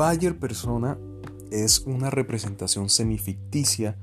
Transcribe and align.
buyer 0.00 0.38
persona 0.38 0.96
es 1.50 1.80
una 1.80 2.08
representación 2.08 2.88
semificticia 2.88 3.98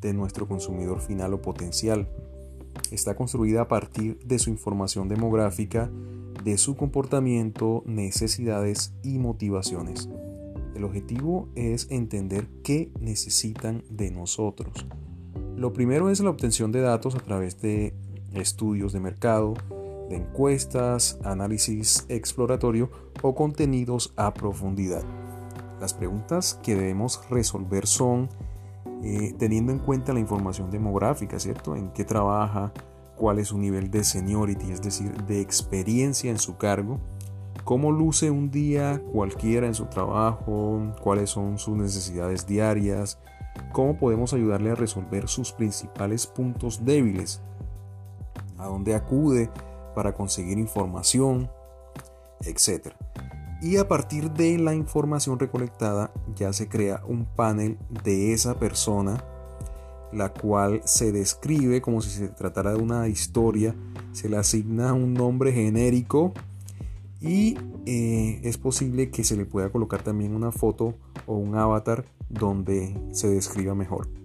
de 0.00 0.14
nuestro 0.14 0.48
consumidor 0.48 1.02
final 1.02 1.34
o 1.34 1.42
potencial. 1.42 2.08
Está 2.90 3.16
construida 3.16 3.60
a 3.60 3.68
partir 3.68 4.18
de 4.24 4.38
su 4.38 4.48
información 4.48 5.10
demográfica, 5.10 5.90
de 6.42 6.56
su 6.56 6.74
comportamiento, 6.74 7.82
necesidades 7.84 8.94
y 9.02 9.18
motivaciones. 9.18 10.08
El 10.74 10.84
objetivo 10.84 11.50
es 11.54 11.86
entender 11.90 12.48
qué 12.64 12.90
necesitan 12.98 13.84
de 13.90 14.10
nosotros. 14.10 14.86
Lo 15.54 15.74
primero 15.74 16.08
es 16.08 16.20
la 16.20 16.30
obtención 16.30 16.72
de 16.72 16.80
datos 16.80 17.14
a 17.14 17.20
través 17.20 17.60
de 17.60 17.92
estudios 18.32 18.94
de 18.94 19.00
mercado, 19.00 19.52
de 20.08 20.16
encuestas, 20.16 21.18
análisis 21.24 22.06
exploratorio 22.08 22.90
o 23.20 23.34
contenidos 23.34 24.14
a 24.16 24.32
profundidad. 24.32 25.04
Las 25.82 25.94
preguntas 25.94 26.60
que 26.62 26.76
debemos 26.76 27.28
resolver 27.28 27.88
son, 27.88 28.28
eh, 29.02 29.34
teniendo 29.36 29.72
en 29.72 29.80
cuenta 29.80 30.12
la 30.12 30.20
información 30.20 30.70
demográfica, 30.70 31.40
¿cierto? 31.40 31.74
¿En 31.74 31.88
qué 31.88 32.04
trabaja? 32.04 32.72
¿Cuál 33.16 33.40
es 33.40 33.48
su 33.48 33.58
nivel 33.58 33.90
de 33.90 34.04
seniority, 34.04 34.70
es 34.70 34.80
decir, 34.80 35.12
de 35.24 35.40
experiencia 35.40 36.30
en 36.30 36.38
su 36.38 36.56
cargo? 36.56 37.00
¿Cómo 37.64 37.90
luce 37.90 38.30
un 38.30 38.48
día 38.48 39.02
cualquiera 39.12 39.66
en 39.66 39.74
su 39.74 39.86
trabajo? 39.86 40.94
¿Cuáles 41.02 41.30
son 41.30 41.58
sus 41.58 41.76
necesidades 41.76 42.46
diarias? 42.46 43.18
¿Cómo 43.72 43.98
podemos 43.98 44.32
ayudarle 44.34 44.70
a 44.70 44.76
resolver 44.76 45.26
sus 45.26 45.50
principales 45.50 46.28
puntos 46.28 46.84
débiles? 46.84 47.42
¿A 48.56 48.66
dónde 48.66 48.94
acude 48.94 49.50
para 49.96 50.14
conseguir 50.14 50.58
información? 50.58 51.50
Etcétera 52.40 52.94
y 53.62 53.76
a 53.76 53.86
partir 53.86 54.32
de 54.32 54.58
la 54.58 54.74
información 54.74 55.38
recolectada 55.38 56.12
ya 56.34 56.52
se 56.52 56.68
crea 56.68 57.02
un 57.06 57.24
panel 57.24 57.78
de 58.02 58.32
esa 58.32 58.58
persona 58.58 59.24
la 60.12 60.32
cual 60.32 60.82
se 60.84 61.12
describe 61.12 61.80
como 61.80 62.02
si 62.02 62.10
se 62.10 62.28
tratara 62.28 62.74
de 62.74 62.82
una 62.82 63.08
historia, 63.08 63.74
se 64.12 64.28
le 64.28 64.36
asigna 64.36 64.92
un 64.92 65.14
nombre 65.14 65.52
genérico 65.52 66.34
y 67.20 67.56
eh, 67.86 68.40
es 68.42 68.58
posible 68.58 69.10
que 69.10 69.24
se 69.24 69.36
le 69.36 69.46
pueda 69.46 69.70
colocar 69.70 70.02
también 70.02 70.34
una 70.34 70.52
foto 70.52 70.94
o 71.26 71.36
un 71.36 71.56
avatar 71.56 72.04
donde 72.28 72.94
se 73.12 73.28
describa 73.28 73.74
mejor. 73.74 74.21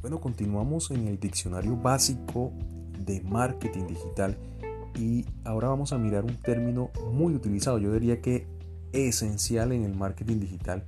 Bueno, 0.00 0.20
continuamos 0.20 0.92
en 0.92 1.08
el 1.08 1.18
diccionario 1.18 1.76
básico 1.76 2.52
de 3.04 3.20
marketing 3.22 3.88
digital 3.88 4.38
y 4.96 5.26
ahora 5.44 5.68
vamos 5.68 5.92
a 5.92 5.98
mirar 5.98 6.24
un 6.24 6.36
término 6.36 6.90
muy 7.10 7.34
utilizado, 7.34 7.78
yo 7.78 7.92
diría 7.92 8.20
que 8.20 8.46
esencial 8.92 9.72
en 9.72 9.82
el 9.82 9.96
marketing 9.96 10.38
digital 10.38 10.84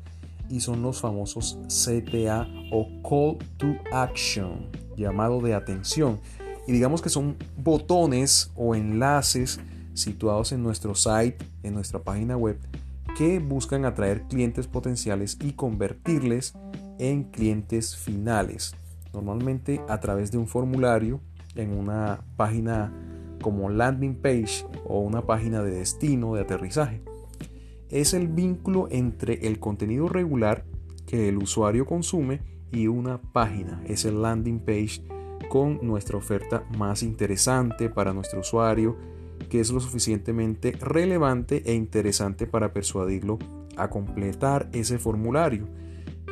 y 0.48 0.60
son 0.60 0.82
los 0.82 1.00
famosos 1.00 1.58
CTA 1.66 2.46
o 2.70 2.86
Call 3.02 3.38
to 3.56 3.74
Action, 3.92 4.68
llamado 4.96 5.40
de 5.40 5.54
atención. 5.54 6.20
Y 6.68 6.72
digamos 6.72 7.02
que 7.02 7.08
son 7.08 7.36
botones 7.56 8.52
o 8.54 8.76
enlaces 8.76 9.58
situados 9.92 10.52
en 10.52 10.62
nuestro 10.62 10.94
site, 10.94 11.36
en 11.64 11.74
nuestra 11.74 11.98
página 11.98 12.36
web, 12.36 12.60
que 13.18 13.40
buscan 13.40 13.84
atraer 13.84 14.22
clientes 14.28 14.68
potenciales 14.68 15.36
y 15.40 15.52
convertirles 15.52 16.54
en 17.00 17.24
clientes 17.24 17.96
finales 17.96 18.76
normalmente 19.12 19.80
a 19.88 20.00
través 20.00 20.30
de 20.30 20.38
un 20.38 20.46
formulario 20.46 21.20
en 21.54 21.72
una 21.72 22.24
página 22.36 22.92
como 23.42 23.70
landing 23.70 24.16
page 24.16 24.66
o 24.84 25.00
una 25.00 25.26
página 25.26 25.62
de 25.62 25.72
destino 25.72 26.34
de 26.34 26.42
aterrizaje. 26.42 27.02
Es 27.88 28.14
el 28.14 28.28
vínculo 28.28 28.88
entre 28.90 29.46
el 29.46 29.58
contenido 29.58 30.08
regular 30.08 30.64
que 31.06 31.28
el 31.28 31.38
usuario 31.38 31.86
consume 31.86 32.40
y 32.70 32.86
una 32.86 33.20
página, 33.20 33.82
es 33.86 34.04
el 34.04 34.22
landing 34.22 34.60
page 34.60 35.02
con 35.48 35.80
nuestra 35.82 36.16
oferta 36.16 36.64
más 36.78 37.02
interesante 37.02 37.88
para 37.88 38.12
nuestro 38.12 38.40
usuario, 38.40 38.96
que 39.48 39.58
es 39.58 39.72
lo 39.72 39.80
suficientemente 39.80 40.72
relevante 40.72 41.62
e 41.66 41.74
interesante 41.74 42.46
para 42.46 42.72
persuadirlo 42.72 43.38
a 43.76 43.88
completar 43.88 44.68
ese 44.72 44.98
formulario 44.98 45.66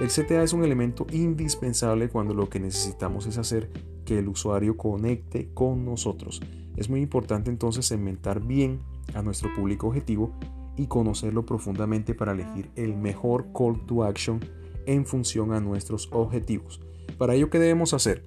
el 0.00 0.08
CTA 0.08 0.44
es 0.44 0.52
un 0.52 0.62
elemento 0.62 1.06
indispensable 1.10 2.08
cuando 2.08 2.32
lo 2.32 2.48
que 2.48 2.60
necesitamos 2.60 3.26
es 3.26 3.36
hacer 3.36 3.70
que 4.04 4.18
el 4.18 4.28
usuario 4.28 4.76
conecte 4.76 5.50
con 5.54 5.84
nosotros. 5.84 6.40
Es 6.76 6.88
muy 6.88 7.00
importante 7.00 7.50
entonces 7.50 7.86
segmentar 7.86 8.40
bien 8.40 8.80
a 9.14 9.22
nuestro 9.22 9.52
público 9.54 9.88
objetivo 9.88 10.32
y 10.76 10.86
conocerlo 10.86 11.44
profundamente 11.44 12.14
para 12.14 12.32
elegir 12.32 12.70
el 12.76 12.96
mejor 12.96 13.46
call 13.52 13.84
to 13.86 14.04
action 14.04 14.38
en 14.86 15.04
función 15.04 15.52
a 15.52 15.60
nuestros 15.60 16.08
objetivos. 16.12 16.80
Para 17.18 17.34
ello, 17.34 17.50
¿qué 17.50 17.58
debemos 17.58 17.92
hacer? 17.92 18.24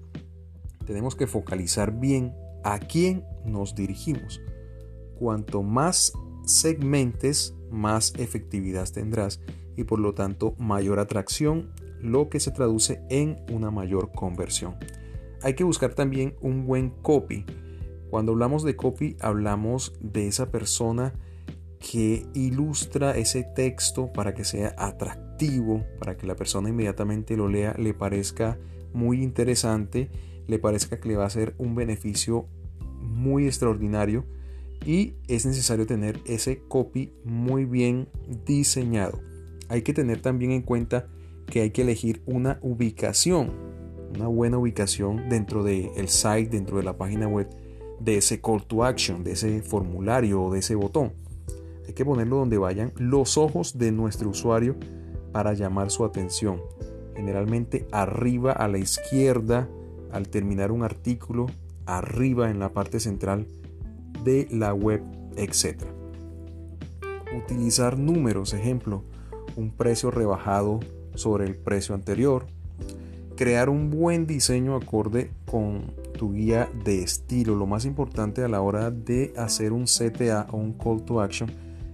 Tenemos 0.85 1.15
que 1.15 1.27
focalizar 1.27 1.97
bien 1.97 2.35
a 2.65 2.79
quién 2.79 3.23
nos 3.45 3.75
dirigimos. 3.75 4.41
Cuanto 5.17 5.63
más 5.63 6.11
segmentes, 6.43 7.55
más 7.71 8.13
efectividad 8.17 8.89
tendrás 8.89 9.39
y 9.75 9.83
por 9.83 9.99
lo 9.99 10.13
tanto 10.13 10.55
mayor 10.57 10.99
atracción, 10.99 11.71
lo 12.01 12.29
que 12.29 12.39
se 12.39 12.51
traduce 12.51 13.01
en 13.09 13.37
una 13.51 13.71
mayor 13.71 14.11
conversión. 14.11 14.75
Hay 15.41 15.53
que 15.55 15.63
buscar 15.63 15.93
también 15.93 16.35
un 16.41 16.65
buen 16.65 16.89
copy. 16.89 17.45
Cuando 18.09 18.33
hablamos 18.33 18.63
de 18.63 18.75
copy 18.75 19.15
hablamos 19.21 19.93
de 20.01 20.27
esa 20.27 20.51
persona 20.51 21.13
que 21.79 22.27
ilustra 22.33 23.17
ese 23.17 23.43
texto 23.43 24.11
para 24.13 24.33
que 24.33 24.43
sea 24.43 24.75
atractivo, 24.77 25.83
para 25.99 26.15
que 26.15 26.27
la 26.27 26.35
persona 26.35 26.69
inmediatamente 26.69 27.35
lo 27.35 27.47
lea, 27.47 27.73
le 27.77 27.93
parezca 27.93 28.59
muy 28.93 29.23
interesante, 29.23 30.11
le 30.47 30.59
parezca 30.59 30.99
que 30.99 31.09
le 31.09 31.15
va 31.15 31.25
a 31.25 31.29
ser 31.29 31.55
un 31.57 31.73
beneficio 31.73 32.47
muy 32.99 33.47
extraordinario 33.47 34.25
y 34.85 35.15
es 35.27 35.45
necesario 35.45 35.87
tener 35.87 36.19
ese 36.25 36.59
copy 36.67 37.13
muy 37.23 37.65
bien 37.65 38.09
diseñado 38.45 39.30
hay 39.71 39.83
que 39.83 39.93
tener 39.93 40.21
también 40.21 40.51
en 40.51 40.63
cuenta 40.63 41.07
que 41.47 41.61
hay 41.61 41.71
que 41.71 41.83
elegir 41.83 42.21
una 42.25 42.59
ubicación, 42.61 43.53
una 44.13 44.27
buena 44.27 44.57
ubicación 44.57 45.29
dentro 45.29 45.63
del 45.63 46.09
site, 46.09 46.49
dentro 46.49 46.75
de 46.75 46.83
la 46.83 46.97
página 46.97 47.29
web 47.29 47.47
de 48.01 48.17
ese 48.17 48.41
call 48.41 48.65
to 48.65 48.83
action, 48.83 49.23
de 49.23 49.31
ese 49.31 49.61
formulario 49.61 50.43
o 50.43 50.51
de 50.51 50.59
ese 50.59 50.75
botón. 50.75 51.13
Hay 51.87 51.93
que 51.93 52.03
ponerlo 52.03 52.35
donde 52.35 52.57
vayan 52.57 52.91
los 52.97 53.37
ojos 53.37 53.77
de 53.77 53.93
nuestro 53.93 54.29
usuario 54.29 54.75
para 55.31 55.53
llamar 55.53 55.89
su 55.89 56.03
atención. 56.03 56.59
Generalmente 57.15 57.87
arriba 57.93 58.51
a 58.51 58.67
la 58.67 58.77
izquierda 58.77 59.69
al 60.11 60.27
terminar 60.27 60.73
un 60.73 60.83
artículo, 60.83 61.45
arriba 61.85 62.51
en 62.51 62.59
la 62.59 62.73
parte 62.73 62.99
central 62.99 63.47
de 64.25 64.49
la 64.51 64.73
web, 64.73 65.01
etc. 65.37 65.85
Utilizar 67.33 67.97
números, 67.97 68.53
ejemplo, 68.53 69.05
un 69.55 69.71
precio 69.71 70.11
rebajado 70.11 70.79
sobre 71.15 71.45
el 71.45 71.55
precio 71.55 71.95
anterior, 71.95 72.47
crear 73.35 73.69
un 73.69 73.89
buen 73.89 74.27
diseño 74.27 74.75
acorde 74.75 75.31
con 75.45 75.93
tu 76.17 76.33
guía 76.33 76.69
de 76.83 77.01
estilo. 77.01 77.55
Lo 77.55 77.65
más 77.65 77.85
importante 77.85 78.43
a 78.43 78.47
la 78.47 78.61
hora 78.61 78.91
de 78.91 79.33
hacer 79.37 79.73
un 79.73 79.85
CTA 79.85 80.47
o 80.51 80.57
un 80.57 80.73
call 80.73 81.03
to 81.03 81.21
action 81.21 81.51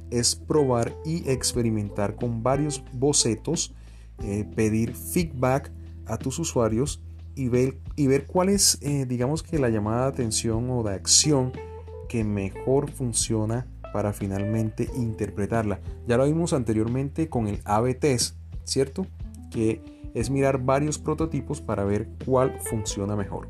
es 0.10 0.36
probar 0.36 0.94
y 1.06 1.30
experimentar 1.30 2.16
con 2.16 2.44
varios 2.44 2.84
bocetos, 2.94 3.74
eh, 4.24 4.46
pedir 4.56 4.96
feedback 4.96 5.72
a 6.06 6.18
tus 6.18 6.40
usuarios 6.40 7.02
y 7.36 7.50
ver, 7.50 7.78
y 7.96 8.08
ver 8.08 8.26
cuál 8.26 8.50
es, 8.50 8.80
eh, 8.82 9.06
digamos 9.06 9.44
que 9.44 9.60
la 9.60 9.70
llamada 9.70 10.04
de 10.04 10.08
atención 10.10 10.70
o 10.70 10.84
de 10.84 10.94
acción 10.96 11.52
que 12.10 12.24
mejor 12.24 12.90
funciona 12.90 13.68
para 13.92 14.14
finalmente 14.14 14.90
interpretarla. 14.96 15.80
Ya 16.08 16.18
lo 16.18 16.26
vimos 16.26 16.54
anteriormente 16.54 17.30
con 17.30 17.48
el 17.48 17.60
AB 17.66 18.00
test, 18.00 18.36
¿cierto? 18.64 19.08
Que 19.52 19.82
es 20.14 20.30
mirar 20.30 20.64
varios 20.64 20.98
prototipos 20.98 21.62
para 21.62 21.84
ver 21.84 22.10
cuál 22.26 22.60
funciona 22.62 23.16
mejor. 23.16 23.50